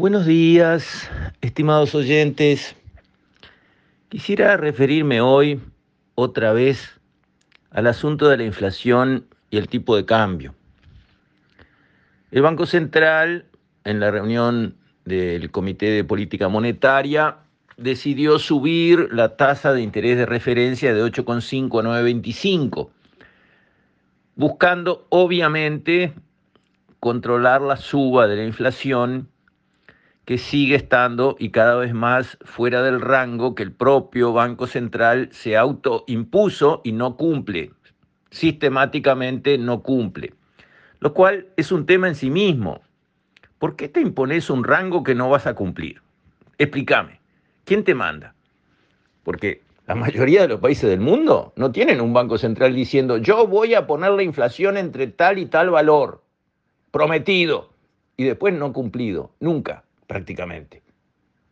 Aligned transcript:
Buenos 0.00 0.24
días, 0.24 1.10
estimados 1.42 1.94
oyentes. 1.94 2.74
Quisiera 4.08 4.56
referirme 4.56 5.20
hoy 5.20 5.60
otra 6.14 6.54
vez 6.54 6.98
al 7.70 7.86
asunto 7.86 8.26
de 8.30 8.38
la 8.38 8.44
inflación 8.44 9.26
y 9.50 9.58
el 9.58 9.68
tipo 9.68 9.94
de 9.94 10.06
cambio. 10.06 10.54
El 12.30 12.40
Banco 12.40 12.64
Central, 12.64 13.44
en 13.84 14.00
la 14.00 14.10
reunión 14.10 14.74
del 15.04 15.50
Comité 15.50 15.90
de 15.90 16.02
Política 16.02 16.48
Monetaria, 16.48 17.36
decidió 17.76 18.38
subir 18.38 19.12
la 19.12 19.36
tasa 19.36 19.74
de 19.74 19.82
interés 19.82 20.16
de 20.16 20.24
referencia 20.24 20.94
de 20.94 21.04
8,5 21.04 21.78
a 21.78 22.02
9,25, 22.02 22.88
buscando 24.34 25.06
obviamente 25.10 26.14
controlar 27.00 27.60
la 27.60 27.76
suba 27.76 28.26
de 28.28 28.36
la 28.36 28.44
inflación 28.46 29.28
que 30.30 30.38
sigue 30.38 30.76
estando 30.76 31.34
y 31.40 31.50
cada 31.50 31.74
vez 31.74 31.92
más 31.92 32.38
fuera 32.42 32.84
del 32.84 33.00
rango 33.00 33.56
que 33.56 33.64
el 33.64 33.72
propio 33.72 34.32
Banco 34.32 34.68
Central 34.68 35.28
se 35.32 35.56
autoimpuso 35.56 36.82
y 36.84 36.92
no 36.92 37.16
cumple, 37.16 37.72
sistemáticamente 38.30 39.58
no 39.58 39.82
cumple, 39.82 40.32
lo 41.00 41.14
cual 41.14 41.48
es 41.56 41.72
un 41.72 41.84
tema 41.84 42.06
en 42.06 42.14
sí 42.14 42.30
mismo. 42.30 42.80
¿Por 43.58 43.74
qué 43.74 43.88
te 43.88 44.00
impones 44.00 44.50
un 44.50 44.62
rango 44.62 45.02
que 45.02 45.16
no 45.16 45.28
vas 45.28 45.48
a 45.48 45.54
cumplir? 45.54 46.00
Explícame, 46.58 47.18
¿quién 47.64 47.82
te 47.82 47.96
manda? 47.96 48.36
Porque 49.24 49.64
la 49.88 49.96
mayoría 49.96 50.42
de 50.42 50.48
los 50.48 50.60
países 50.60 50.88
del 50.88 51.00
mundo 51.00 51.52
no 51.56 51.72
tienen 51.72 52.00
un 52.00 52.12
banco 52.12 52.38
central 52.38 52.72
diciendo 52.72 53.18
yo 53.18 53.48
voy 53.48 53.74
a 53.74 53.88
poner 53.88 54.12
la 54.12 54.22
inflación 54.22 54.76
entre 54.76 55.08
tal 55.08 55.38
y 55.38 55.46
tal 55.46 55.70
valor, 55.70 56.22
prometido, 56.92 57.72
y 58.16 58.22
después 58.22 58.54
no 58.54 58.72
cumplido, 58.72 59.32
nunca 59.40 59.82
prácticamente. 60.10 60.82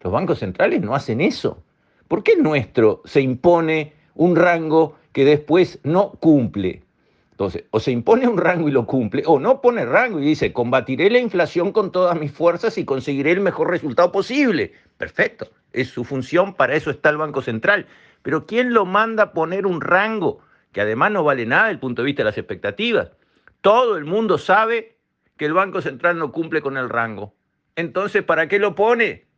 Los 0.00 0.12
bancos 0.12 0.40
centrales 0.40 0.80
no 0.80 0.96
hacen 0.96 1.20
eso. 1.20 1.62
¿Por 2.08 2.24
qué 2.24 2.34
nuestro 2.34 3.02
se 3.04 3.20
impone 3.20 3.92
un 4.16 4.34
rango 4.34 4.96
que 5.12 5.24
después 5.24 5.78
no 5.84 6.10
cumple? 6.18 6.82
Entonces, 7.30 7.66
o 7.70 7.78
se 7.78 7.92
impone 7.92 8.26
un 8.26 8.36
rango 8.36 8.68
y 8.68 8.72
lo 8.72 8.84
cumple, 8.84 9.22
o 9.26 9.38
no 9.38 9.60
pone 9.60 9.84
rango 9.84 10.18
y 10.18 10.24
dice, 10.24 10.52
combatiré 10.52 11.08
la 11.08 11.20
inflación 11.20 11.70
con 11.70 11.92
todas 11.92 12.18
mis 12.18 12.32
fuerzas 12.32 12.76
y 12.78 12.84
conseguiré 12.84 13.30
el 13.30 13.40
mejor 13.40 13.70
resultado 13.70 14.10
posible. 14.10 14.72
Perfecto, 14.96 15.48
es 15.72 15.90
su 15.90 16.02
función, 16.02 16.54
para 16.54 16.74
eso 16.74 16.90
está 16.90 17.10
el 17.10 17.16
Banco 17.16 17.42
Central. 17.42 17.86
Pero 18.22 18.44
¿quién 18.44 18.74
lo 18.74 18.86
manda 18.86 19.22
a 19.22 19.32
poner 19.32 19.66
un 19.66 19.80
rango 19.80 20.40
que 20.72 20.80
además 20.80 21.12
no 21.12 21.22
vale 21.22 21.46
nada 21.46 21.66
desde 21.66 21.74
el 21.74 21.78
punto 21.78 22.02
de 22.02 22.06
vista 22.06 22.22
de 22.22 22.30
las 22.30 22.38
expectativas? 22.38 23.12
Todo 23.60 23.96
el 23.96 24.04
mundo 24.04 24.36
sabe 24.36 24.96
que 25.36 25.44
el 25.44 25.52
Banco 25.52 25.80
Central 25.80 26.18
no 26.18 26.32
cumple 26.32 26.60
con 26.60 26.76
el 26.76 26.88
rango. 26.88 27.37
Entonces, 27.78 28.24
¿para 28.24 28.48
qué 28.48 28.58
lo 28.58 28.74
pone? 28.74 29.28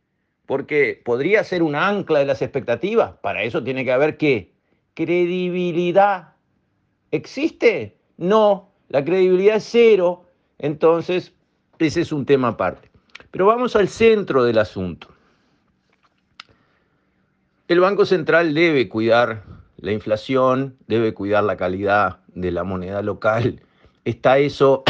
Porque 0.47 0.99
podría 1.05 1.43
ser 1.43 1.61
un 1.61 1.75
ancla 1.75 2.17
de 2.17 2.25
las 2.25 2.41
expectativas. 2.41 3.11
Para 3.21 3.43
eso 3.43 3.63
tiene 3.63 3.85
que 3.85 3.91
haber 3.91 4.17
qué? 4.17 4.51
Credibilidad. 4.95 6.33
¿Existe? 7.11 7.99
No, 8.17 8.71
la 8.89 9.05
credibilidad 9.05 9.57
es 9.57 9.67
cero. 9.69 10.25
Entonces, 10.57 11.35
ese 11.77 12.01
es 12.01 12.11
un 12.11 12.25
tema 12.25 12.47
aparte. 12.47 12.89
Pero 13.29 13.45
vamos 13.45 13.75
al 13.75 13.87
centro 13.87 14.43
del 14.43 14.57
asunto. 14.57 15.09
El 17.67 17.79
Banco 17.79 18.07
Central 18.07 18.55
debe 18.55 18.89
cuidar 18.89 19.43
la 19.77 19.91
inflación, 19.91 20.77
debe 20.87 21.13
cuidar 21.13 21.43
la 21.43 21.57
calidad 21.57 22.21
de 22.29 22.49
la 22.49 22.63
moneda 22.63 23.03
local. 23.03 23.61
Está 24.03 24.39
eso 24.39 24.83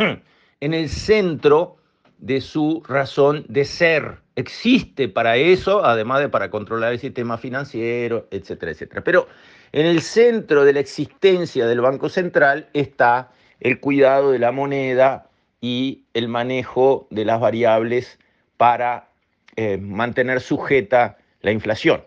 en 0.60 0.72
el 0.72 0.88
centro 0.88 1.76
de 2.24 2.40
su 2.40 2.82
razón 2.88 3.44
de 3.50 3.66
ser. 3.66 4.16
Existe 4.34 5.08
para 5.08 5.36
eso, 5.36 5.84
además 5.84 6.20
de 6.20 6.30
para 6.30 6.48
controlar 6.48 6.94
el 6.94 6.98
sistema 6.98 7.36
financiero, 7.36 8.26
etcétera, 8.30 8.72
etcétera. 8.72 9.04
Pero 9.04 9.28
en 9.72 9.84
el 9.84 10.00
centro 10.00 10.64
de 10.64 10.72
la 10.72 10.80
existencia 10.80 11.66
del 11.66 11.82
Banco 11.82 12.08
Central 12.08 12.66
está 12.72 13.30
el 13.60 13.78
cuidado 13.78 14.32
de 14.32 14.38
la 14.38 14.52
moneda 14.52 15.28
y 15.60 16.04
el 16.14 16.28
manejo 16.28 17.06
de 17.10 17.26
las 17.26 17.40
variables 17.40 18.18
para 18.56 19.10
eh, 19.56 19.76
mantener 19.76 20.40
sujeta 20.40 21.18
la 21.42 21.52
inflación. 21.52 22.04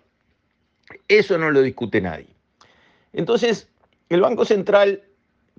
Eso 1.07 1.37
no 1.37 1.51
lo 1.51 1.61
discute 1.61 2.01
nadie. 2.01 2.33
Entonces, 3.13 3.69
el 4.09 4.21
Banco 4.21 4.45
Central, 4.45 5.03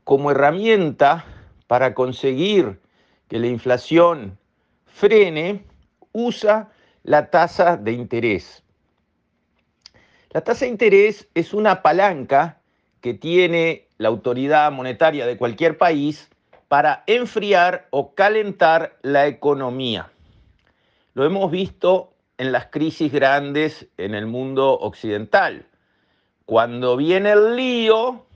como 0.02 0.32
herramienta 0.32 1.24
para 1.68 1.94
conseguir 1.94 2.80
que 3.28 3.38
la 3.38 3.46
inflación 3.46 4.36
frene, 4.88 5.64
usa 6.12 6.70
la 7.04 7.30
tasa 7.30 7.76
de 7.76 7.92
interés. 7.92 8.62
La 10.30 10.42
tasa 10.42 10.64
de 10.64 10.70
interés 10.70 11.28
es 11.34 11.54
una 11.54 11.82
palanca 11.82 12.60
que 13.00 13.14
tiene 13.14 13.86
la 13.96 14.08
autoridad 14.08 14.70
monetaria 14.72 15.26
de 15.26 15.36
cualquier 15.36 15.78
país 15.78 16.28
para 16.68 17.02
enfriar 17.06 17.88
o 17.90 18.14
calentar 18.14 18.98
la 19.02 19.26
economía. 19.26 20.10
Lo 21.14 21.24
hemos 21.24 21.50
visto 21.50 22.12
en 22.36 22.52
las 22.52 22.66
crisis 22.66 23.12
grandes 23.12 23.88
en 23.96 24.14
el 24.14 24.26
mundo 24.26 24.78
occidental. 24.78 25.66
Cuando 26.44 26.96
viene 26.96 27.32
el 27.32 27.56
lío, 27.56 28.26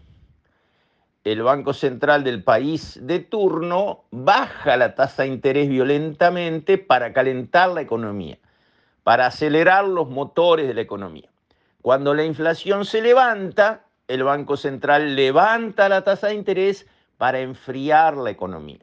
el 1.25 1.43
Banco 1.43 1.73
Central 1.73 2.25
del 2.25 2.43
país 2.43 2.99
de 3.01 3.21
turno 3.21 4.05
baja 4.11 4.77
la 4.77 4.95
tasa 4.95 5.23
de 5.23 5.29
interés 5.29 5.69
violentamente 5.69 6.79
para 6.79 7.13
calentar 7.13 7.71
la 7.71 7.81
economía, 7.81 8.39
para 9.05 9.27
acelerar 9.27 9.87
los 9.87 10.09
motores 10.09 10.67
de 10.67 10.75
la 10.75 10.81
economía. 10.81 11.29
Cuando 11.81 12.13
la 12.15 12.25
inflación 12.25 12.85
se 12.85 13.03
levanta, 13.03 13.85
el 14.09 14.25
Banco 14.25 14.57
Central 14.57 15.15
levanta 15.15 15.89
la 15.89 16.03
tasa 16.03 16.29
de 16.29 16.35
interés 16.35 16.87
para 17.19 17.39
enfriar 17.39 18.17
la 18.17 18.31
economía, 18.31 18.81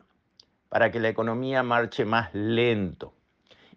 para 0.70 0.92
que 0.92 1.00
la 1.02 1.10
economía 1.10 1.62
marche 1.62 2.06
más 2.06 2.34
lento. 2.34 3.14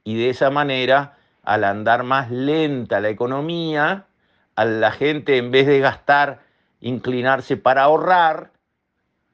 Y 0.04 0.16
de 0.16 0.30
esa 0.30 0.50
manera, 0.50 1.16
al 1.42 1.64
andar 1.64 2.04
más 2.04 2.30
lenta 2.30 3.00
la 3.00 3.08
economía, 3.08 4.06
a 4.54 4.64
la 4.64 4.92
gente 4.92 5.36
en 5.36 5.50
vez 5.50 5.66
de 5.66 5.80
gastar, 5.80 6.42
inclinarse 6.80 7.56
para 7.56 7.82
ahorrar, 7.82 8.51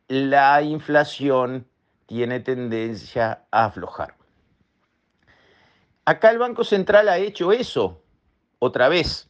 la 0.08 0.62
inflación 0.62 1.66
tiene 2.06 2.40
tendencia 2.40 3.44
a 3.50 3.66
aflojar. 3.66 4.14
Acá 6.06 6.30
el 6.30 6.38
Banco 6.38 6.64
Central 6.64 7.10
ha 7.10 7.18
hecho 7.18 7.52
eso 7.52 8.02
otra 8.58 8.88
vez. 8.88 9.28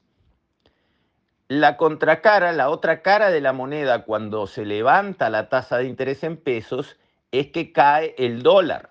La 1.48 1.76
contracara, 1.76 2.52
la 2.52 2.70
otra 2.70 3.02
cara 3.02 3.30
de 3.30 3.40
la 3.40 3.52
moneda 3.52 4.04
cuando 4.04 4.46
se 4.46 4.64
levanta 4.64 5.30
la 5.30 5.48
tasa 5.48 5.78
de 5.78 5.86
interés 5.86 6.22
en 6.22 6.36
pesos 6.36 6.96
es 7.32 7.48
que 7.48 7.72
cae 7.72 8.14
el 8.18 8.42
dólar. 8.42 8.90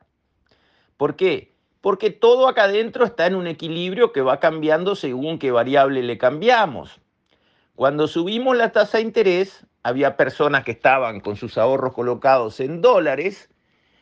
¿Por 0.98 1.16
qué? 1.16 1.54
Porque 1.80 2.10
todo 2.10 2.50
acá 2.50 2.64
adentro 2.64 3.06
está 3.06 3.28
en 3.28 3.36
un 3.36 3.48
equilibrio 3.48 4.12
que 4.12 4.22
va 4.22 4.40
cambiando 4.42 4.96
según 4.96 5.40
qué 5.40 5.52
variable 5.52 6.02
le 6.02 6.18
cambiamos. 6.18 7.00
Cuando 7.76 8.08
subimos 8.08 8.58
la 8.58 8.72
tasa 8.72 8.98
de 8.98 9.04
interés, 9.04 9.67
había 9.88 10.18
personas 10.18 10.66
que 10.66 10.72
estaban 10.72 11.22
con 11.22 11.38
sus 11.38 11.58
ahorros 11.58 11.94
colocados 11.94 12.60
en 12.60 12.82
dólares, 12.82 13.50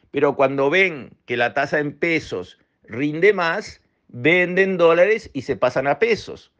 pero 0.09 0.35
cuando 0.35 0.71
ven 0.71 1.11
que 1.27 1.37
la 1.37 1.53
tasa 1.53 1.77
en 1.77 1.95
pesos 1.95 2.57
rinde 2.85 3.33
más, 3.33 3.81
venden 4.07 4.77
dólares 4.77 5.29
y 5.31 5.43
se 5.43 5.55
pasan 5.55 5.85
a 5.85 5.99
pesos. 5.99 6.51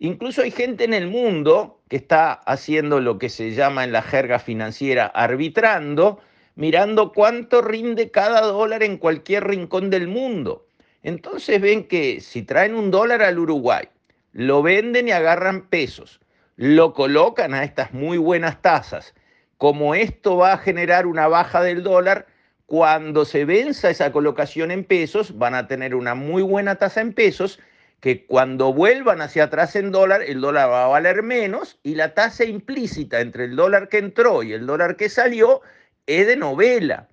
Incluso 0.00 0.42
hay 0.42 0.50
gente 0.50 0.82
en 0.82 0.94
el 0.94 1.06
mundo 1.06 1.80
que 1.88 1.94
está 1.94 2.32
haciendo 2.32 2.98
lo 2.98 3.18
que 3.18 3.28
se 3.28 3.52
llama 3.52 3.84
en 3.84 3.92
la 3.92 4.02
jerga 4.02 4.40
financiera 4.40 5.06
arbitrando, 5.06 6.18
mirando 6.56 7.12
cuánto 7.12 7.62
rinde 7.62 8.10
cada 8.10 8.40
dólar 8.40 8.82
en 8.82 8.96
cualquier 8.96 9.46
rincón 9.46 9.90
del 9.90 10.08
mundo. 10.08 10.66
Entonces 11.04 11.60
ven 11.60 11.84
que 11.84 12.20
si 12.20 12.42
traen 12.42 12.74
un 12.74 12.90
dólar 12.90 13.22
al 13.22 13.38
Uruguay, 13.38 13.84
lo 14.32 14.60
venden 14.60 15.06
y 15.06 15.12
agarran 15.12 15.68
pesos 15.68 16.18
lo 16.62 16.94
colocan 16.94 17.54
a 17.54 17.64
estas 17.64 17.92
muy 17.92 18.18
buenas 18.18 18.62
tasas. 18.62 19.14
Como 19.58 19.96
esto 19.96 20.36
va 20.36 20.52
a 20.52 20.58
generar 20.58 21.08
una 21.08 21.26
baja 21.26 21.60
del 21.60 21.82
dólar, 21.82 22.28
cuando 22.66 23.24
se 23.24 23.44
venza 23.44 23.90
esa 23.90 24.12
colocación 24.12 24.70
en 24.70 24.84
pesos, 24.84 25.36
van 25.36 25.56
a 25.56 25.66
tener 25.66 25.96
una 25.96 26.14
muy 26.14 26.40
buena 26.40 26.76
tasa 26.76 27.00
en 27.00 27.14
pesos, 27.14 27.58
que 27.98 28.26
cuando 28.26 28.72
vuelvan 28.72 29.22
hacia 29.22 29.42
atrás 29.44 29.74
en 29.74 29.90
dólar, 29.90 30.22
el 30.22 30.40
dólar 30.40 30.70
va 30.70 30.84
a 30.84 30.86
valer 30.86 31.24
menos 31.24 31.80
y 31.82 31.96
la 31.96 32.14
tasa 32.14 32.44
implícita 32.44 33.20
entre 33.20 33.46
el 33.46 33.56
dólar 33.56 33.88
que 33.88 33.98
entró 33.98 34.44
y 34.44 34.52
el 34.52 34.64
dólar 34.64 34.94
que 34.94 35.08
salió 35.08 35.62
es 36.06 36.28
de 36.28 36.36
novela 36.36 37.08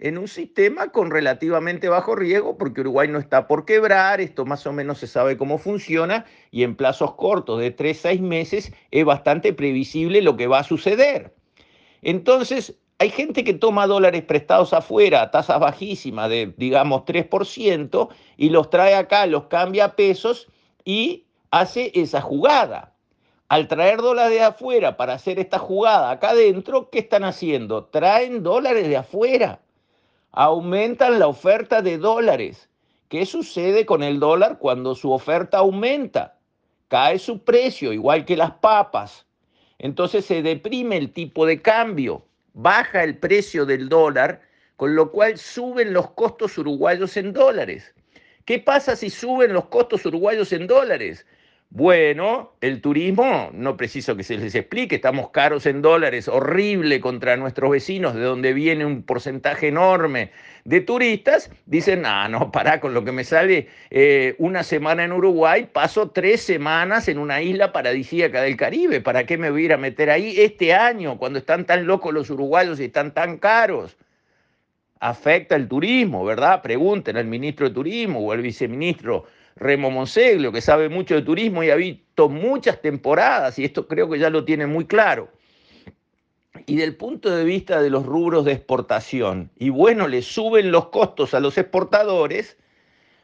en 0.00 0.18
un 0.18 0.28
sistema 0.28 0.88
con 0.88 1.10
relativamente 1.10 1.88
bajo 1.88 2.16
riesgo, 2.16 2.56
porque 2.56 2.80
Uruguay 2.80 3.08
no 3.08 3.18
está 3.18 3.46
por 3.46 3.64
quebrar, 3.66 4.20
esto 4.20 4.46
más 4.46 4.66
o 4.66 4.72
menos 4.72 4.98
se 4.98 5.06
sabe 5.06 5.36
cómo 5.36 5.58
funciona, 5.58 6.24
y 6.50 6.62
en 6.62 6.74
plazos 6.74 7.14
cortos 7.14 7.60
de 7.60 7.70
3 7.70 7.98
a 7.98 8.02
6 8.08 8.20
meses 8.22 8.72
es 8.90 9.04
bastante 9.04 9.52
previsible 9.52 10.22
lo 10.22 10.36
que 10.36 10.46
va 10.46 10.60
a 10.60 10.64
suceder. 10.64 11.34
Entonces, 12.02 12.78
hay 12.98 13.10
gente 13.10 13.44
que 13.44 13.54
toma 13.54 13.86
dólares 13.86 14.22
prestados 14.24 14.72
afuera 14.72 15.22
a 15.22 15.30
tasas 15.30 15.60
bajísimas 15.60 16.28
de, 16.30 16.54
digamos, 16.56 17.02
3% 17.04 18.08
y 18.36 18.50
los 18.50 18.70
trae 18.70 18.94
acá, 18.94 19.26
los 19.26 19.44
cambia 19.44 19.84
a 19.86 19.96
pesos 19.96 20.48
y 20.84 21.26
hace 21.50 21.92
esa 21.94 22.20
jugada. 22.20 22.94
Al 23.48 23.68
traer 23.68 23.98
dólares 23.98 24.32
de 24.32 24.42
afuera 24.42 24.96
para 24.96 25.14
hacer 25.14 25.38
esta 25.38 25.58
jugada 25.58 26.10
acá 26.10 26.30
adentro, 26.30 26.88
¿qué 26.90 27.00
están 27.00 27.24
haciendo? 27.24 27.84
Traen 27.86 28.42
dólares 28.42 28.88
de 28.88 28.96
afuera, 28.96 29.60
aumentan 30.32 31.18
la 31.18 31.26
oferta 31.26 31.82
de 31.82 31.98
dólares. 31.98 32.68
¿Qué 33.08 33.26
sucede 33.26 33.86
con 33.86 34.02
el 34.02 34.20
dólar 34.20 34.58
cuando 34.58 34.94
su 34.94 35.10
oferta 35.12 35.58
aumenta? 35.58 36.38
Cae 36.88 37.18
su 37.18 37.42
precio, 37.42 37.92
igual 37.92 38.24
que 38.24 38.36
las 38.36 38.52
papas. 38.52 39.26
Entonces 39.78 40.24
se 40.24 40.42
deprime 40.42 40.96
el 40.96 41.12
tipo 41.12 41.46
de 41.46 41.60
cambio, 41.60 42.24
baja 42.52 43.02
el 43.02 43.16
precio 43.16 43.66
del 43.66 43.88
dólar, 43.88 44.42
con 44.76 44.94
lo 44.94 45.10
cual 45.10 45.38
suben 45.38 45.92
los 45.92 46.10
costos 46.12 46.56
uruguayos 46.58 47.16
en 47.16 47.32
dólares. 47.32 47.94
¿Qué 48.44 48.58
pasa 48.58 48.96
si 48.96 49.10
suben 49.10 49.52
los 49.52 49.66
costos 49.66 50.04
uruguayos 50.06 50.52
en 50.52 50.66
dólares? 50.66 51.26
Bueno, 51.72 52.56
el 52.60 52.80
turismo, 52.80 53.50
no 53.52 53.76
preciso 53.76 54.16
que 54.16 54.24
se 54.24 54.36
les 54.36 54.56
explique, 54.56 54.96
estamos 54.96 55.30
caros 55.30 55.66
en 55.66 55.82
dólares, 55.82 56.26
horrible 56.26 57.00
contra 57.00 57.36
nuestros 57.36 57.70
vecinos, 57.70 58.16
de 58.16 58.22
donde 58.22 58.52
viene 58.52 58.84
un 58.84 59.04
porcentaje 59.04 59.68
enorme 59.68 60.32
de 60.64 60.80
turistas, 60.80 61.48
dicen, 61.66 62.04
ah, 62.06 62.28
no, 62.28 62.50
pará, 62.52 62.80
con 62.80 62.92
lo 62.92 63.04
que 63.04 63.12
me 63.12 63.22
sale 63.22 63.68
eh, 63.90 64.34
una 64.38 64.64
semana 64.64 65.04
en 65.04 65.12
Uruguay, 65.12 65.68
paso 65.72 66.10
tres 66.10 66.42
semanas 66.42 67.06
en 67.06 67.18
una 67.18 67.40
isla 67.40 67.72
paradisíaca 67.72 68.42
del 68.42 68.56
Caribe, 68.56 69.00
¿para 69.00 69.24
qué 69.24 69.38
me 69.38 69.48
voy 69.52 69.62
a 69.62 69.64
ir 69.66 69.72
a 69.72 69.76
meter 69.76 70.10
ahí 70.10 70.40
este 70.40 70.74
año, 70.74 71.18
cuando 71.18 71.38
están 71.38 71.66
tan 71.66 71.86
locos 71.86 72.12
los 72.12 72.30
uruguayos 72.30 72.80
y 72.80 72.86
están 72.86 73.14
tan 73.14 73.38
caros? 73.38 73.96
Afecta 74.98 75.54
el 75.54 75.68
turismo, 75.68 76.24
¿verdad? 76.24 76.62
Pregunten 76.62 77.16
al 77.16 77.26
ministro 77.26 77.68
de 77.68 77.74
Turismo 77.74 78.20
o 78.20 78.32
al 78.32 78.42
viceministro 78.42 79.24
Remo 79.60 79.90
Monseglio, 79.90 80.50
que 80.50 80.62
sabe 80.62 80.88
mucho 80.88 81.14
de 81.14 81.22
turismo 81.22 81.62
y 81.62 81.70
ha 81.70 81.76
visto 81.76 82.30
muchas 82.30 82.80
temporadas, 82.80 83.58
y 83.58 83.64
esto 83.64 83.86
creo 83.86 84.08
que 84.08 84.18
ya 84.18 84.30
lo 84.30 84.44
tiene 84.44 84.66
muy 84.66 84.86
claro. 84.86 85.28
Y 86.66 86.76
del 86.76 86.96
punto 86.96 87.30
de 87.30 87.44
vista 87.44 87.82
de 87.82 87.90
los 87.90 88.06
rubros 88.06 88.46
de 88.46 88.52
exportación, 88.52 89.50
y 89.56 89.68
bueno, 89.68 90.08
le 90.08 90.22
suben 90.22 90.72
los 90.72 90.86
costos 90.88 91.34
a 91.34 91.40
los 91.40 91.58
exportadores, 91.58 92.56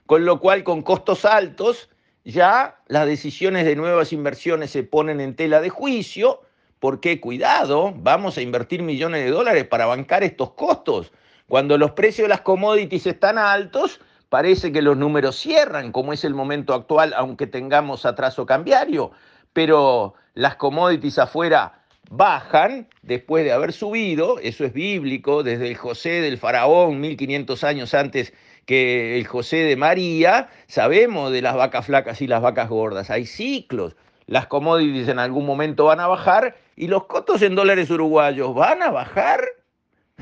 con 0.04 0.26
lo 0.26 0.38
cual 0.38 0.62
con 0.62 0.82
costos 0.82 1.24
altos 1.24 1.88
ya 2.24 2.80
las 2.86 3.06
decisiones 3.06 3.64
de 3.64 3.74
nuevas 3.74 4.12
inversiones 4.12 4.70
se 4.70 4.82
ponen 4.82 5.20
en 5.20 5.36
tela 5.36 5.60
de 5.62 5.70
juicio, 5.70 6.42
porque 6.80 7.18
cuidado, 7.18 7.94
vamos 7.96 8.36
a 8.36 8.42
invertir 8.42 8.82
millones 8.82 9.24
de 9.24 9.30
dólares 9.30 9.64
para 9.64 9.86
bancar 9.86 10.22
estos 10.22 10.50
costos. 10.52 11.12
Cuando 11.48 11.78
los 11.78 11.92
precios 11.92 12.26
de 12.26 12.28
las 12.28 12.42
commodities 12.42 13.06
están 13.06 13.38
altos, 13.38 14.00
parece 14.36 14.70
que 14.70 14.82
los 14.82 14.98
números 14.98 15.34
cierran, 15.36 15.92
como 15.92 16.12
es 16.12 16.22
el 16.22 16.34
momento 16.34 16.74
actual, 16.74 17.14
aunque 17.16 17.46
tengamos 17.46 18.04
atraso 18.04 18.44
cambiario, 18.44 19.10
pero 19.54 20.12
las 20.34 20.56
commodities 20.56 21.18
afuera 21.18 21.80
bajan 22.10 22.86
después 23.00 23.46
de 23.46 23.52
haber 23.52 23.72
subido, 23.72 24.38
eso 24.40 24.66
es 24.66 24.74
bíblico, 24.74 25.42
desde 25.42 25.68
el 25.68 25.76
José 25.78 26.20
del 26.20 26.36
faraón, 26.36 27.00
1500 27.00 27.64
años 27.64 27.94
antes 27.94 28.34
que 28.66 29.16
el 29.16 29.26
José 29.26 29.64
de 29.64 29.74
María, 29.74 30.50
sabemos 30.66 31.32
de 31.32 31.40
las 31.40 31.56
vacas 31.56 31.86
flacas 31.86 32.20
y 32.20 32.26
las 32.26 32.42
vacas 32.42 32.68
gordas, 32.68 33.08
hay 33.08 33.24
ciclos, 33.24 33.96
las 34.26 34.48
commodities 34.48 35.08
en 35.08 35.18
algún 35.18 35.46
momento 35.46 35.86
van 35.86 36.00
a 36.00 36.08
bajar 36.08 36.58
y 36.76 36.88
los 36.88 37.06
costos 37.06 37.40
en 37.40 37.54
dólares 37.54 37.88
uruguayos 37.88 38.54
van 38.54 38.82
a 38.82 38.90
bajar. 38.90 39.40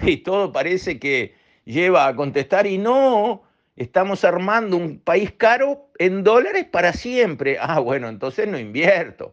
Y 0.02 0.18
todo 0.18 0.52
parece 0.52 1.00
que 1.00 1.34
lleva 1.64 2.06
a 2.06 2.14
contestar 2.14 2.68
y 2.68 2.78
no, 2.78 3.42
Estamos 3.76 4.24
armando 4.24 4.76
un 4.76 4.98
país 4.98 5.32
caro 5.32 5.88
en 5.98 6.22
dólares 6.22 6.66
para 6.70 6.92
siempre. 6.92 7.58
Ah, 7.60 7.80
bueno, 7.80 8.08
entonces 8.08 8.46
no 8.48 8.58
invierto. 8.58 9.32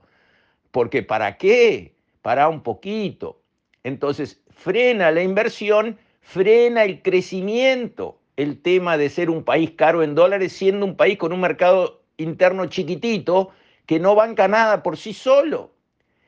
Porque 0.72 1.04
¿para 1.04 1.38
qué? 1.38 1.96
Para 2.22 2.48
un 2.50 2.62
poquito. 2.62 3.42
Entonces, 3.84 4.42
frena 4.50 5.12
la 5.12 5.22
inversión, 5.22 5.98
frena 6.22 6.84
el 6.84 7.02
crecimiento. 7.02 8.20
El 8.38 8.62
tema 8.62 8.98
de 8.98 9.10
ser 9.10 9.30
un 9.30 9.44
país 9.44 9.72
caro 9.72 10.02
en 10.02 10.16
dólares 10.16 10.54
siendo 10.54 10.86
un 10.86 10.96
país 10.96 11.18
con 11.18 11.34
un 11.34 11.42
mercado 11.42 12.02
interno 12.18 12.66
chiquitito 12.68 13.50
que 13.86 14.00
no 14.00 14.16
banca 14.16 14.48
nada 14.48 14.82
por 14.84 14.98
sí 14.98 15.14
solo. 15.14 15.72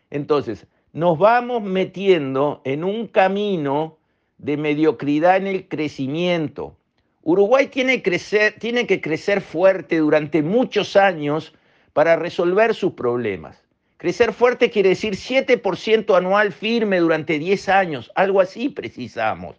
Entonces, 0.10 0.68
nos 0.92 1.18
vamos 1.18 1.64
metiendo 1.64 2.62
en 2.66 2.84
un 2.84 3.08
camino 3.08 3.98
de 4.38 4.58
mediocridad 4.58 5.38
en 5.38 5.48
el 5.48 5.68
crecimiento. 5.68 6.78
Uruguay 7.24 7.68
tiene, 7.68 8.02
que 8.02 9.02
crecer 9.02 9.42
fuerte 9.42 9.98
durante 9.98 10.44
muchos 10.44 10.98
años 10.98 11.54
para 11.94 12.18
resolver 12.18 12.76
sus 12.76 12.94
problemas. 12.94 13.64
Crecer 13.98 14.34
fuerte 14.34 14.70
quiere 14.70 14.90
decir 14.90 15.14
7% 15.16 16.18
anual 16.18 16.52
firme 16.52 17.00
durante 17.00 17.40
10 17.40 17.70
años, 17.70 18.12
algo 18.16 18.42
así 18.42 18.68
precisamos. 18.68 19.56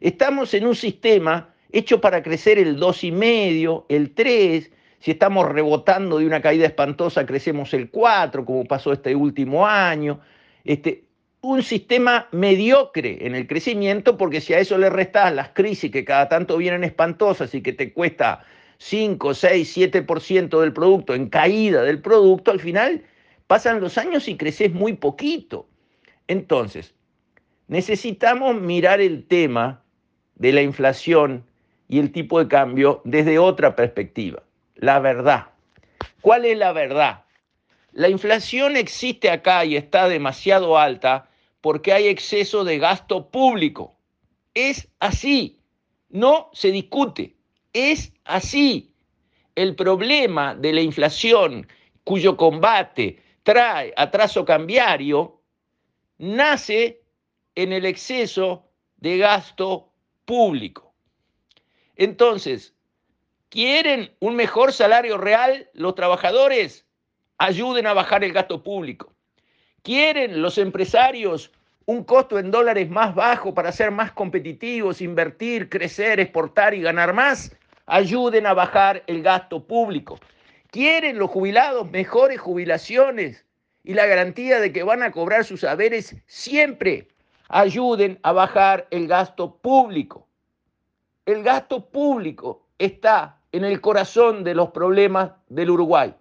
Estamos 0.00 0.54
en 0.54 0.66
un 0.66 0.74
sistema 0.74 1.50
hecho 1.70 2.00
para 2.00 2.22
crecer 2.22 2.58
el 2.58 2.80
2,5, 2.80 3.84
el 3.88 4.14
3, 4.14 4.70
si 5.00 5.10
estamos 5.10 5.46
rebotando 5.46 6.18
de 6.18 6.26
una 6.26 6.40
caída 6.40 6.64
espantosa, 6.64 7.26
crecemos 7.26 7.74
el 7.74 7.90
4, 7.90 8.46
como 8.46 8.64
pasó 8.64 8.90
este 8.94 9.14
último 9.14 9.66
año. 9.66 10.20
Este, 10.64 11.03
un 11.44 11.62
sistema 11.62 12.26
mediocre 12.32 13.26
en 13.26 13.34
el 13.34 13.46
crecimiento, 13.46 14.16
porque 14.16 14.40
si 14.40 14.54
a 14.54 14.58
eso 14.60 14.78
le 14.78 14.88
restas 14.88 15.32
las 15.34 15.50
crisis 15.50 15.90
que 15.90 16.04
cada 16.04 16.26
tanto 16.28 16.56
vienen 16.56 16.84
espantosas 16.84 17.54
y 17.54 17.60
que 17.60 17.74
te 17.74 17.92
cuesta 17.92 18.44
5, 18.78 19.34
6, 19.34 19.76
7% 19.76 20.60
del 20.60 20.72
producto 20.72 21.14
en 21.14 21.28
caída 21.28 21.82
del 21.82 22.00
producto, 22.00 22.50
al 22.50 22.60
final 22.60 23.02
pasan 23.46 23.80
los 23.80 23.98
años 23.98 24.26
y 24.26 24.38
creces 24.38 24.72
muy 24.72 24.94
poquito. 24.94 25.68
Entonces, 26.28 26.94
necesitamos 27.68 28.58
mirar 28.58 29.02
el 29.02 29.26
tema 29.26 29.82
de 30.36 30.52
la 30.52 30.62
inflación 30.62 31.44
y 31.88 31.98
el 31.98 32.10
tipo 32.10 32.38
de 32.38 32.48
cambio 32.48 33.02
desde 33.04 33.38
otra 33.38 33.76
perspectiva, 33.76 34.42
la 34.76 34.98
verdad. 34.98 35.48
¿Cuál 36.22 36.46
es 36.46 36.56
la 36.56 36.72
verdad? 36.72 37.24
La 37.92 38.08
inflación 38.08 38.78
existe 38.78 39.30
acá 39.30 39.66
y 39.66 39.76
está 39.76 40.08
demasiado 40.08 40.78
alta 40.78 41.28
porque 41.64 41.94
hay 41.94 42.08
exceso 42.08 42.62
de 42.62 42.78
gasto 42.78 43.30
público. 43.30 43.96
Es 44.52 44.86
así, 44.98 45.62
no 46.10 46.50
se 46.52 46.70
discute, 46.70 47.36
es 47.72 48.12
así. 48.24 48.92
El 49.54 49.74
problema 49.74 50.54
de 50.54 50.74
la 50.74 50.82
inflación 50.82 51.66
cuyo 52.04 52.36
combate 52.36 53.22
trae 53.42 53.94
atraso 53.96 54.44
cambiario 54.44 55.40
nace 56.18 57.00
en 57.54 57.72
el 57.72 57.86
exceso 57.86 58.68
de 58.98 59.16
gasto 59.16 59.90
público. 60.26 60.92
Entonces, 61.96 62.74
¿quieren 63.48 64.14
un 64.20 64.36
mejor 64.36 64.74
salario 64.74 65.16
real 65.16 65.70
los 65.72 65.94
trabajadores? 65.94 66.86
Ayuden 67.38 67.86
a 67.86 67.94
bajar 67.94 68.22
el 68.22 68.34
gasto 68.34 68.62
público. 68.62 69.13
¿Quieren 69.84 70.40
los 70.40 70.56
empresarios 70.56 71.52
un 71.84 72.04
costo 72.04 72.38
en 72.38 72.50
dólares 72.50 72.88
más 72.88 73.14
bajo 73.14 73.52
para 73.52 73.70
ser 73.70 73.90
más 73.90 74.12
competitivos, 74.12 75.02
invertir, 75.02 75.68
crecer, 75.68 76.20
exportar 76.20 76.72
y 76.72 76.80
ganar 76.80 77.12
más? 77.12 77.54
Ayuden 77.84 78.46
a 78.46 78.54
bajar 78.54 79.02
el 79.06 79.22
gasto 79.22 79.62
público. 79.62 80.18
¿Quieren 80.70 81.18
los 81.18 81.28
jubilados 81.28 81.90
mejores 81.90 82.40
jubilaciones 82.40 83.44
y 83.82 83.92
la 83.92 84.06
garantía 84.06 84.58
de 84.58 84.72
que 84.72 84.82
van 84.82 85.02
a 85.02 85.12
cobrar 85.12 85.44
sus 85.44 85.60
saberes 85.60 86.16
siempre? 86.26 87.08
Ayuden 87.50 88.18
a 88.22 88.32
bajar 88.32 88.86
el 88.90 89.06
gasto 89.06 89.56
público. 89.56 90.26
El 91.26 91.42
gasto 91.42 91.90
público 91.90 92.66
está 92.78 93.36
en 93.52 93.64
el 93.66 93.82
corazón 93.82 94.44
de 94.44 94.54
los 94.54 94.70
problemas 94.70 95.32
del 95.50 95.68
Uruguay. 95.68 96.14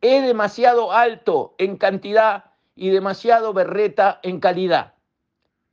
Es 0.00 0.24
demasiado 0.24 0.92
alto 0.92 1.56
en 1.58 1.76
cantidad 1.76 2.49
y 2.80 2.88
demasiado 2.88 3.52
berreta 3.52 4.20
en 4.22 4.40
calidad. 4.40 4.94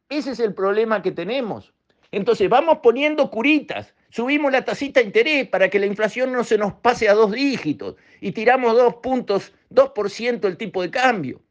Ese 0.09 0.31
es 0.31 0.41
el 0.41 0.53
problema 0.53 1.01
que 1.01 1.13
tenemos. 1.13 1.73
Entonces 2.11 2.49
vamos 2.49 2.79
poniendo 2.83 3.31
curitas, 3.31 3.95
subimos 4.09 4.51
la 4.51 4.65
tasita 4.65 4.99
de 4.99 5.05
interés 5.05 5.47
para 5.47 5.69
que 5.69 5.79
la 5.79 5.85
inflación 5.85 6.33
no 6.33 6.43
se 6.43 6.57
nos 6.57 6.73
pase 6.73 7.07
a 7.07 7.13
dos 7.13 7.31
dígitos 7.31 7.95
y 8.19 8.33
tiramos 8.33 8.75
dos 8.75 8.95
puntos, 8.95 9.53
2% 9.71 10.45
el 10.47 10.57
tipo 10.57 10.81
de 10.81 10.91
cambio. 10.91 11.41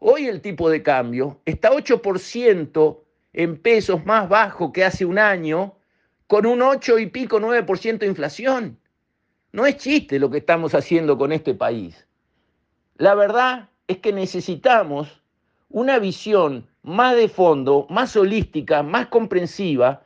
Hoy 0.00 0.26
el 0.26 0.40
tipo 0.40 0.68
de 0.68 0.82
cambio 0.82 1.40
está 1.44 1.70
8% 1.70 3.00
en 3.32 3.62
pesos 3.62 4.04
más 4.04 4.28
bajo 4.28 4.72
que 4.72 4.84
hace 4.84 5.04
un 5.04 5.20
año, 5.20 5.76
con 6.26 6.46
un 6.46 6.62
8 6.62 6.98
y 6.98 7.06
pico, 7.06 7.38
9% 7.38 7.98
de 7.98 8.06
inflación. 8.06 8.80
No 9.52 9.66
es 9.66 9.76
chiste 9.76 10.18
lo 10.18 10.30
que 10.30 10.38
estamos 10.38 10.74
haciendo 10.74 11.16
con 11.16 11.30
este 11.30 11.54
país. 11.54 12.08
La 12.96 13.14
verdad 13.14 13.70
es 13.88 13.98
que 13.98 14.12
necesitamos 14.12 15.22
una 15.68 15.98
visión 15.98 16.66
más 16.82 17.16
de 17.16 17.28
fondo, 17.28 17.86
más 17.90 18.16
holística, 18.16 18.82
más 18.82 19.08
comprensiva 19.08 20.02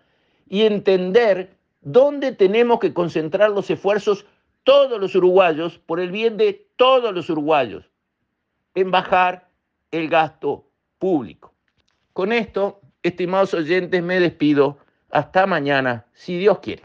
y 0.48 0.62
entender 0.62 1.56
dónde 1.80 2.32
tenemos 2.32 2.80
que 2.80 2.92
concentrar 2.92 3.50
los 3.50 3.70
esfuerzos 3.70 4.26
todos 4.64 5.00
los 5.00 5.14
uruguayos 5.14 5.78
por 5.78 6.00
el 6.00 6.10
bien 6.10 6.36
de 6.36 6.66
todos 6.76 7.14
los 7.14 7.30
uruguayos 7.30 7.90
en 8.74 8.90
bajar 8.90 9.48
el 9.90 10.08
gasto 10.08 10.66
público. 10.98 11.52
Con 12.12 12.32
esto, 12.32 12.80
estimados 13.02 13.54
oyentes, 13.54 14.02
me 14.02 14.20
despido. 14.20 14.78
Hasta 15.10 15.44
mañana, 15.46 16.06
si 16.12 16.38
Dios 16.38 16.60
quiere. 16.60 16.84